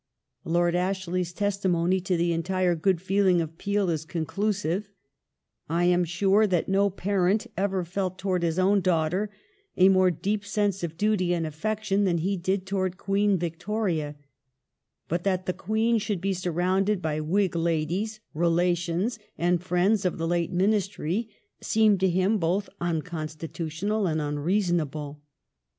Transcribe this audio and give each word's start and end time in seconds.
Lord 0.45 0.73
Ashley's 0.73 1.31
testimony 1.31 1.99
to 2.01 2.17
the 2.17 2.33
entire 2.33 2.73
good 2.73 2.99
feeling 2.99 3.39
of 3.39 3.59
Peel 3.59 3.87
is 3.91 4.03
conclusive: 4.03 4.89
"I 5.69 5.83
am 5.83 6.05
sure 6.05 6.47
that 6.47 6.67
no 6.67 6.89
parent 6.89 7.45
ever 7.55 7.85
felt 7.85 8.17
towards 8.17 8.43
his 8.43 8.57
own 8.57 8.81
daughter 8.81 9.29
a 9.77 9.89
more 9.89 10.09
deep 10.09 10.43
sense 10.43 10.81
of 10.83 10.97
duty 10.97 11.35
and 11.35 11.45
affection 11.45 12.05
than 12.05 12.17
he 12.17 12.35
did 12.35 12.65
towards 12.65 12.95
Queen 12.95 13.37
Victoria," 13.37 14.15
but 15.07 15.23
that 15.23 15.45
the 15.45 15.53
Queen 15.53 15.99
should 15.99 16.19
be 16.19 16.33
sur 16.33 16.49
rounded 16.49 16.99
by 16.99 17.21
Whig 17.21 17.55
Ladies, 17.55 18.21
relations 18.33 19.19
and 19.37 19.61
friends 19.61 20.03
of 20.03 20.17
the 20.17 20.27
late 20.27 20.51
Ministry 20.51 21.29
seemed 21.61 21.99
to 21.99 22.09
him 22.09 22.39
both 22.39 22.69
unconstitutional 22.79 24.07
and 24.07 24.19
unreasonable. 24.19 25.21